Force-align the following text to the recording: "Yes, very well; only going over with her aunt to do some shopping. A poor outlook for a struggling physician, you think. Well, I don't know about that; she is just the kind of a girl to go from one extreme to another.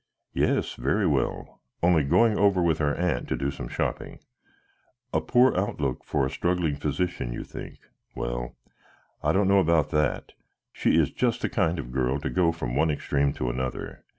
"Yes, 0.33 0.73
very 0.73 1.05
well; 1.05 1.61
only 1.83 2.03
going 2.03 2.35
over 2.35 2.59
with 2.63 2.79
her 2.79 2.95
aunt 2.95 3.27
to 3.27 3.35
do 3.35 3.51
some 3.51 3.67
shopping. 3.67 4.17
A 5.13 5.21
poor 5.21 5.55
outlook 5.55 6.03
for 6.03 6.25
a 6.25 6.29
struggling 6.31 6.75
physician, 6.75 7.31
you 7.31 7.43
think. 7.43 7.77
Well, 8.15 8.57
I 9.21 9.31
don't 9.31 9.47
know 9.47 9.59
about 9.59 9.91
that; 9.91 10.33
she 10.73 10.99
is 10.99 11.11
just 11.11 11.43
the 11.43 11.49
kind 11.49 11.77
of 11.77 11.85
a 11.89 11.91
girl 11.91 12.17
to 12.21 12.31
go 12.31 12.51
from 12.51 12.75
one 12.75 12.89
extreme 12.89 13.31
to 13.33 13.51
another. 13.51 14.03